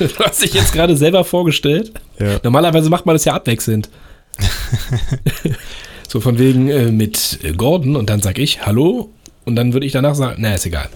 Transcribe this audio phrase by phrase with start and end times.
[0.16, 1.92] Du hast dich jetzt gerade selber vorgestellt.
[2.18, 2.40] Ja.
[2.42, 3.90] Normalerweise macht man das ja abwechselnd.
[6.08, 9.12] so von wegen äh, mit Gordon und dann sag ich Hallo
[9.44, 10.88] und dann würde ich danach sagen, na, ist egal.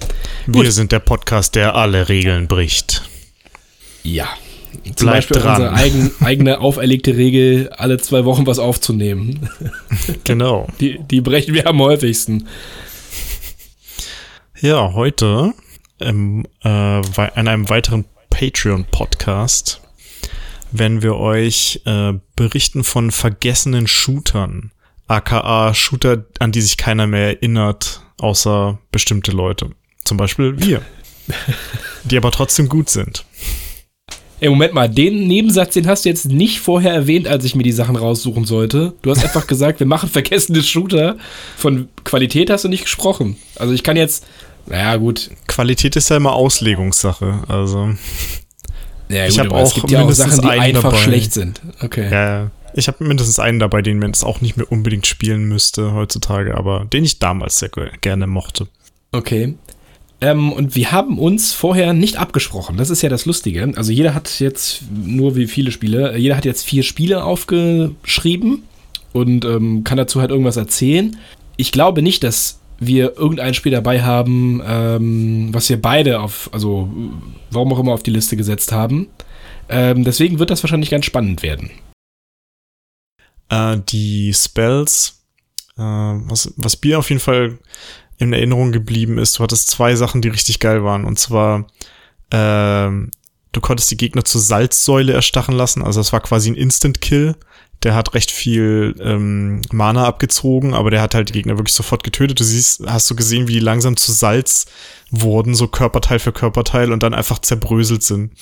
[0.47, 0.73] Wir Gut.
[0.73, 3.03] sind der Podcast, der alle Regeln bricht.
[4.03, 4.29] Ja.
[4.85, 5.63] Zum Bleibt Beispiel dran.
[5.63, 9.49] unsere eigen, eigene auferlegte Regel, alle zwei Wochen was aufzunehmen.
[10.25, 10.67] Genau.
[10.81, 12.47] Die, die brechen wir am häufigsten.
[14.61, 15.53] Ja, heute
[16.01, 18.05] ähm, äh, an einem weiteren
[18.35, 19.81] Patreon-Podcast
[20.73, 24.73] werden wir euch äh, berichten von vergessenen Shootern,
[25.07, 29.71] aka Shooter, an die sich keiner mehr erinnert, außer bestimmte Leute.
[30.03, 30.83] Zum Beispiel wir.
[32.05, 33.25] die aber trotzdem gut sind.
[34.41, 37.63] Ey, Moment mal, den Nebensatz, den hast du jetzt nicht vorher erwähnt, als ich mir
[37.63, 38.95] die Sachen raussuchen sollte.
[39.03, 41.19] Du hast einfach gesagt, wir machen vergessene Shooter.
[41.57, 43.37] Von Qualität hast du nicht gesprochen.
[43.55, 44.27] Also ich kann jetzt,
[44.67, 45.31] naja gut.
[45.47, 47.41] Qualität ist ja immer Auslegungssache.
[47.49, 47.91] Also,
[49.09, 50.97] Ja, Ich gut, hab aber es auch gibt ja auch mindestens Sachen, die einfach dabei.
[50.99, 51.61] schlecht sind.
[51.83, 52.11] Okay.
[52.11, 55.93] ja, ich habe mindestens einen dabei, den man jetzt auch nicht mehr unbedingt spielen müsste
[55.93, 58.67] heutzutage, aber den ich damals sehr ge- gerne mochte.
[59.13, 59.55] Okay.
[60.21, 62.77] Ähm, und wir haben uns vorher nicht abgesprochen.
[62.79, 63.71] Das ist ja das Lustige.
[63.77, 66.17] Also jeder hat jetzt nur wie viele Spiele.
[66.17, 68.63] Jeder hat jetzt vier Spiele aufgeschrieben
[69.13, 71.17] und ähm, kann dazu halt irgendwas erzählen.
[71.57, 76.89] Ich glaube nicht, dass wir irgendein Spiel dabei haben, ähm, was wir beide auf, also
[77.51, 79.09] warum auch immer auf die Liste gesetzt haben.
[79.69, 81.71] Ähm, deswegen wird das wahrscheinlich ganz spannend werden.
[83.49, 85.25] Äh, die Spells,
[85.77, 87.59] äh, was, was mir auf jeden Fall
[88.19, 91.05] in Erinnerung geblieben ist, du hattest zwei Sachen, die richtig geil waren.
[91.05, 91.67] Und zwar,
[92.31, 93.11] ähm,
[93.53, 95.83] du konntest die Gegner zur Salzsäule erstachen lassen.
[95.83, 97.37] Also das war quasi ein Instant-Kill.
[97.83, 102.03] Der hat recht viel ähm, Mana abgezogen, aber der hat halt die Gegner wirklich sofort
[102.03, 102.41] getötet.
[102.41, 104.65] Du siehst, hast du gesehen, wie die langsam zu Salz
[105.11, 108.33] wurden, so Körperteil für Körperteil und dann einfach zerbröselt sind.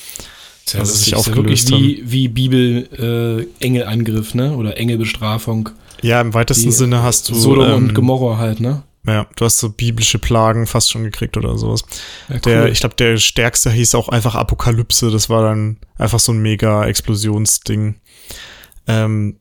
[0.66, 4.56] Das Also sich ist ja wirklich aufgelöst wie, wie Bibel-Engelangriff, ne?
[4.56, 5.70] Oder Engelbestrafung.
[6.02, 7.34] Ja, im weitesten Die Sinne hast du.
[7.34, 8.84] Sodom und ähm, Gomorra halt, ne?
[9.04, 11.82] Ja, du hast so biblische Plagen fast schon gekriegt oder sowas.
[12.28, 12.70] Ja, Der, cool.
[12.70, 15.10] ich glaube, der stärkste hieß auch einfach Apokalypse.
[15.10, 17.96] Das war dann einfach so ein mega Explosionsding.
[18.86, 19.38] Ähm,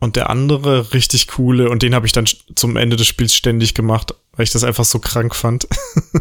[0.00, 3.74] und der andere richtig coole, und den habe ich dann zum Ende des Spiels ständig
[3.74, 5.66] gemacht, weil ich das einfach so krank fand.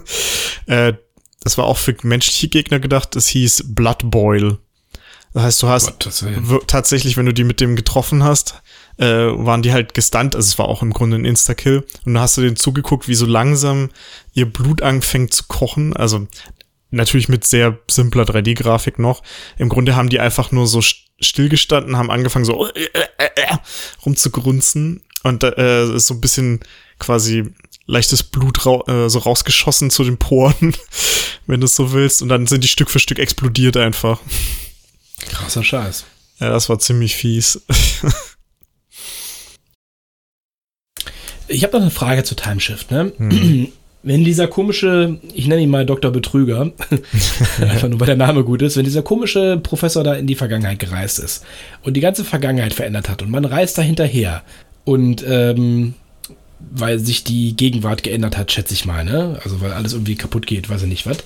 [0.65, 0.93] äh,
[1.41, 3.15] das war auch für menschliche Gegner gedacht.
[3.15, 4.57] Es hieß Blood Boil.
[5.33, 5.93] Das heißt, du hast
[6.65, 8.61] tatsächlich, wenn du die mit dem getroffen hast,
[8.97, 10.35] äh, waren die halt gestunt.
[10.35, 11.85] Also es war auch im Grunde ein Insta-Kill.
[12.05, 13.89] Und dann hast du denen zugeguckt, wie so langsam
[14.33, 15.95] ihr Blut anfängt zu kochen.
[15.95, 16.27] Also
[16.89, 19.21] natürlich mit sehr simpler 3D-Grafik noch.
[19.57, 20.81] Im Grunde haben die einfach nur so
[21.19, 23.57] stillgestanden, haben angefangen so äh, äh, äh,
[24.05, 25.01] rumzugrunzen.
[25.23, 26.59] Und äh, ist so ein bisschen
[26.99, 27.43] quasi
[27.85, 30.75] leichtes Blut rau äh, so rausgeschossen zu den Poren,
[31.47, 32.21] wenn du es so willst.
[32.21, 34.19] Und dann sind die Stück für Stück explodiert einfach.
[35.29, 36.05] Krasser Scheiß.
[36.39, 37.61] Ja, das war ziemlich fies.
[41.47, 43.13] Ich habe noch eine Frage zu Timeshift, ne?
[43.17, 43.71] Hm.
[44.03, 46.11] Wenn dieser komische, ich nenne ihn mal Dr.
[46.11, 46.71] Betrüger,
[47.61, 50.79] einfach nur weil der Name gut ist, wenn dieser komische Professor da in die Vergangenheit
[50.79, 51.43] gereist ist
[51.83, 54.43] und die ganze Vergangenheit verändert hat und man reist da hinterher
[54.85, 55.95] und ähm,
[56.59, 59.39] weil sich die Gegenwart geändert hat, schätze ich mal, ne?
[59.43, 61.17] Also weil alles irgendwie kaputt geht, weiß ich nicht was.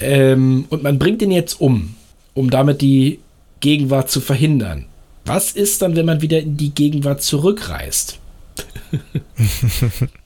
[0.00, 1.94] Ähm, und man bringt den jetzt um,
[2.34, 3.18] um damit die
[3.60, 4.86] Gegenwart zu verhindern.
[5.24, 8.18] Was ist dann, wenn man wieder in die Gegenwart zurückreist?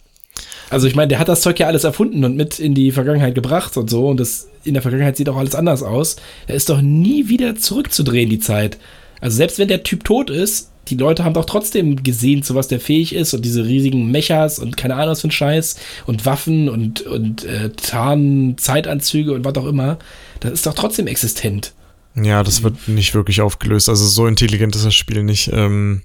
[0.70, 3.34] also ich meine, der hat das Zeug ja alles erfunden und mit in die Vergangenheit
[3.34, 6.16] gebracht und so und das in der Vergangenheit sieht auch alles anders aus.
[6.46, 8.78] Da ist doch nie wieder zurückzudrehen die Zeit.
[9.20, 12.68] Also selbst wenn der Typ tot ist, die Leute haben doch trotzdem gesehen, zu was
[12.68, 15.76] der fähig ist und diese riesigen Mechas und keine Ahnung was für ein Scheiß
[16.06, 19.98] und Waffen und, und äh, Tarn, Zeitanzüge und was auch immer.
[20.40, 21.72] Das ist doch trotzdem existent.
[22.14, 23.88] Ja, das wird nicht wirklich aufgelöst.
[23.88, 25.50] Also so intelligent ist das Spiel nicht.
[25.52, 26.02] Ähm,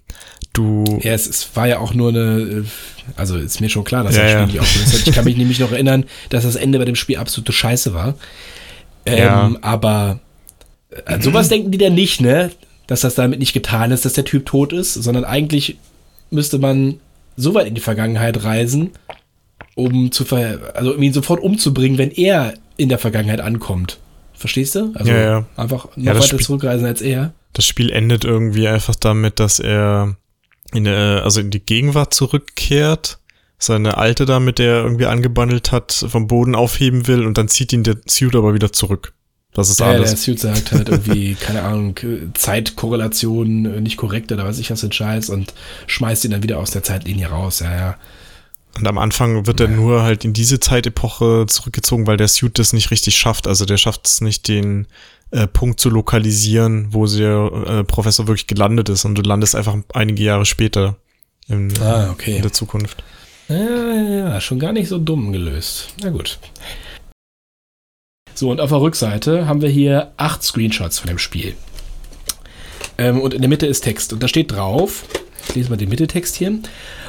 [0.53, 0.99] du.
[1.03, 2.65] Ja, es, es war ja auch nur eine.
[3.15, 4.45] Also ist mir schon klar, dass Ja, das Spiel ja.
[4.47, 5.07] nicht aufgelöst hat.
[5.07, 8.15] Ich kann mich nämlich noch erinnern, dass das Ende bei dem Spiel absolute Scheiße war.
[9.05, 9.51] Ähm, Ja.
[9.61, 10.19] Aber
[11.05, 12.51] an sowas denken die dann nicht, ne?
[12.87, 15.77] Dass das damit nicht getan ist, dass der Typ tot ist, sondern eigentlich
[16.31, 16.99] müsste man
[17.35, 18.91] so weit in die Vergangenheit reisen,
[19.75, 23.97] um zu ver also um ihn sofort umzubringen, wenn er in der Vergangenheit ankommt.
[24.37, 24.91] Verstehst du?
[24.93, 25.45] Also Ja, ja.
[25.57, 27.33] einfach noch Ja, weiter Spiel- zurückreisen als er.
[27.53, 30.15] Das Spiel endet irgendwie einfach damit, dass er
[30.73, 33.19] in der, also in die Gegenwart zurückkehrt,
[33.57, 37.47] seine alte da, mit der er irgendwie angebandelt hat, vom Boden aufheben will und dann
[37.47, 39.13] zieht ihn der Suit aber wieder zurück.
[39.53, 40.21] Das ist Ja, der alles.
[40.23, 41.95] Suit sagt halt irgendwie, keine Ahnung,
[42.35, 45.53] Zeitkorrelation äh, nicht korrekt oder weiß ich was ein Scheiß und
[45.87, 47.59] schmeißt ihn dann wieder aus der Zeitlinie raus.
[47.61, 47.97] Ja, ja.
[48.77, 52.73] Und am Anfang wird er nur halt in diese Zeitepoche zurückgezogen, weil der Suit das
[52.73, 53.47] nicht richtig schafft.
[53.47, 54.87] Also der schafft es nicht, den
[55.31, 59.03] äh, Punkt zu lokalisieren, wo der äh, Professor wirklich gelandet ist.
[59.05, 60.95] Und du landest einfach einige Jahre später
[61.47, 62.35] in, Ah, okay.
[62.35, 63.03] in der Zukunft.
[63.49, 65.87] Ja, schon gar nicht so dumm gelöst.
[66.03, 66.37] Na gut.
[68.35, 71.55] So, und auf der Rückseite haben wir hier acht Screenshots von dem Spiel.
[72.99, 74.13] Ähm, und in der Mitte ist Text.
[74.13, 75.05] Und da steht drauf,
[75.47, 76.59] ich lese mal den Mitteltext hier.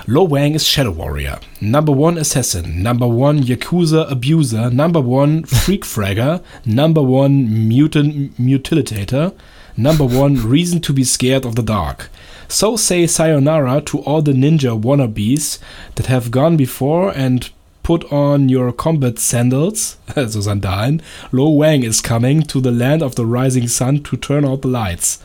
[0.07, 1.41] Lo Wang is Shadow Warrior.
[1.61, 2.83] Number one Assassin.
[2.83, 4.71] Number one Yakuza Abuser.
[4.71, 6.41] Number one Freak Fragger.
[6.65, 9.33] Number one Mutant Mutilitator.
[9.77, 12.11] Number one Reason to be Scared of the Dark.
[12.49, 15.59] So say sayonara to all the ninja wannabes
[15.97, 17.51] that have gone before and
[17.83, 21.01] put on your combat sandals, also Sandalen.
[21.33, 24.69] Lo Wang is coming to the land of the rising sun to turn out the
[24.69, 25.19] lights.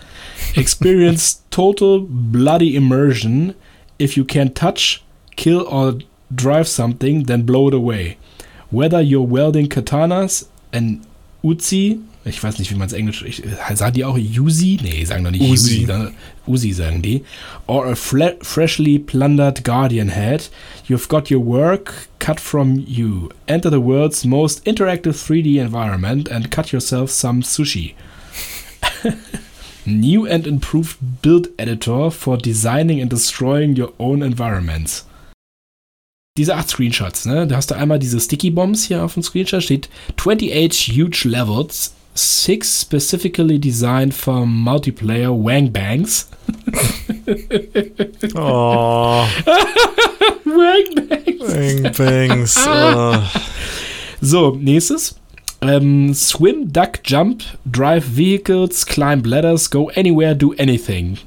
[0.56, 3.56] Experience total bloody immersion.
[4.00, 5.04] If you can touch,
[5.36, 6.00] kill, or
[6.34, 8.18] drive something, then blow it away.
[8.70, 11.06] Whether you're welding katanas, an
[11.44, 13.44] Uzi, ich weiß nicht, wie man es Englisch, ich,
[13.76, 14.80] sagen die auch Uzi?
[14.82, 15.52] Nee, sagen doch nicht Uzi.
[15.52, 16.16] Uzi, sondern
[16.48, 17.24] Uzi sagen die.
[17.68, 20.50] Or a freshly plundered guardian head,
[20.88, 23.30] you've got your work cut from you.
[23.48, 27.94] Enter the world's most interactive 3D environment and cut yourself some sushi.
[29.86, 35.06] New and improved build editor for designing and destroying your own environments.
[36.38, 37.46] Diese acht Screenshots, ne?
[37.46, 41.94] Da hast du einmal diese Sticky Bombs hier auf dem Screenshot, steht 28 huge levels,
[42.16, 46.30] 6 specifically designed for multiplayer Wang Bangs.
[48.36, 49.26] Oh,
[50.46, 51.54] Wang Bangs!
[51.54, 52.66] Bang Bangs.
[52.68, 53.22] oh.
[54.22, 55.16] So, nächstes.
[55.68, 61.18] Ähm, swim, duck, jump, drive vehicles, climb ladders, go anywhere, do anything.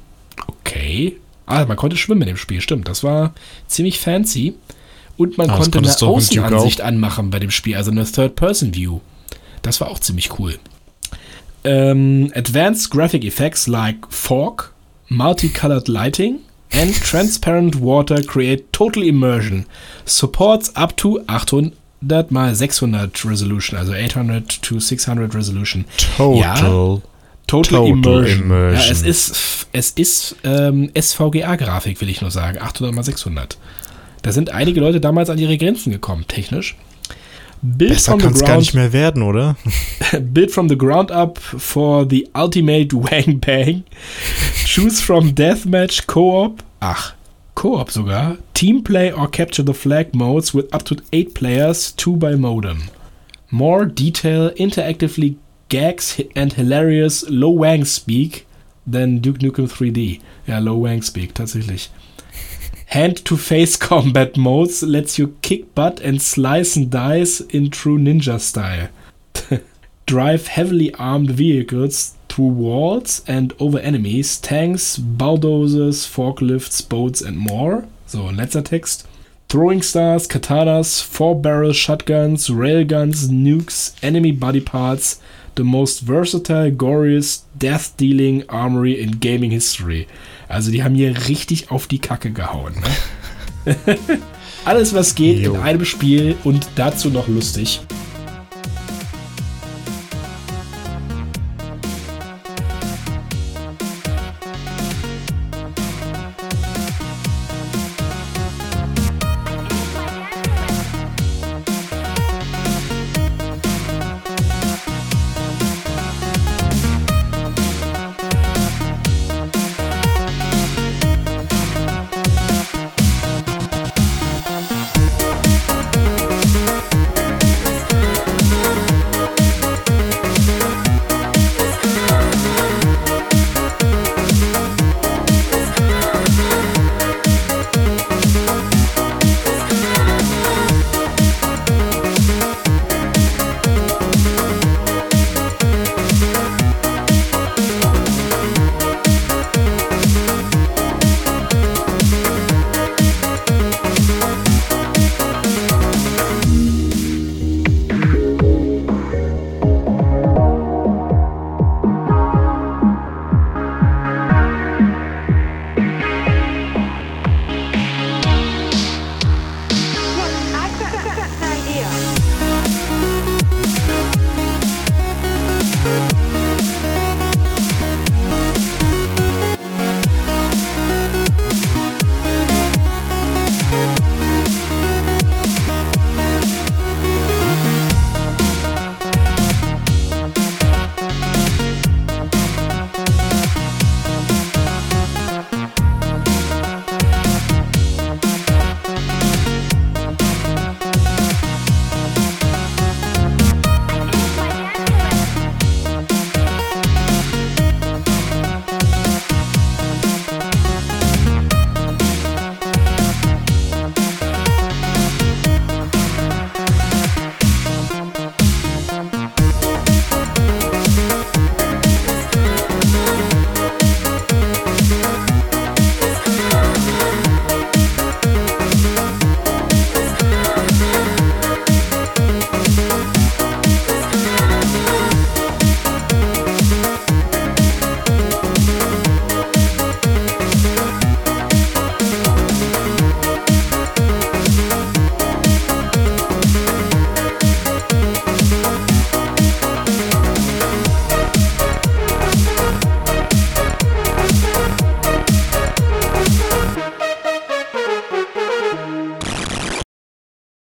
[0.47, 1.17] Okay.
[1.45, 2.87] Ah, man konnte schwimmen in dem Spiel, stimmt.
[2.87, 3.33] Das war
[3.67, 4.53] ziemlich fancy.
[5.15, 8.99] Und man Ah, konnte eine Außenansicht anmachen bei dem Spiel, also eine Third-Person-View.
[9.61, 10.59] Das war auch ziemlich cool.
[11.63, 14.73] Ähm, advanced graphic effects like fog,
[15.09, 16.39] multicolored lighting
[16.71, 19.65] and transparent water create total immersion.
[20.05, 21.21] Supports up to
[22.01, 25.85] 800 mal 600 Resolution, also 800 to 600 Resolution.
[26.17, 26.39] Total.
[26.39, 26.55] Ja,
[27.47, 28.41] Total, Total Immersion.
[28.41, 28.73] Immersion.
[28.73, 32.59] Ja, es ist, es ist ähm, SVGA-Grafik, will ich nur sagen.
[32.59, 33.57] 800 mal 600.
[34.21, 36.75] Da sind einige Leute damals an ihre Grenzen gekommen, technisch.
[37.61, 39.55] Build Besser kann es gar nicht mehr werden, oder?
[40.19, 43.83] build from the ground up for the ultimate wang bang.
[44.65, 46.63] Choose from deathmatch, co-op.
[46.79, 47.13] Ach,
[47.57, 48.37] co-op sogar.
[48.53, 52.83] Teamplay or capture the flag modes with up to 8 players, 2 by modem.
[53.49, 55.37] More detail, interactively
[55.67, 58.45] gags and hilarious low wang speak
[58.85, 60.21] than Duke Nukem 3D.
[60.47, 61.89] Ja, low wang speak, tatsächlich.
[62.87, 68.89] Hand-to-face combat modes lets you kick butt and slice and dice in true ninja style.
[70.05, 77.85] Drive heavily armed vehicles through walls and over enemies, tanks, bulldozers, forklifts, boats and more.
[78.05, 79.07] So, letzter Text.
[79.49, 85.19] Throwing stars, katanas, four-barrel shotguns, railguns, nukes, enemy body parts,
[85.55, 90.07] the most versatile, glorious, death-dealing armory in gaming history.
[90.47, 92.75] Also die haben hier richtig auf die Kacke gehauen.
[93.65, 93.75] Ne?
[94.65, 95.55] Alles, was geht Jo.
[95.55, 97.79] in einem Spiel und dazu noch lustig.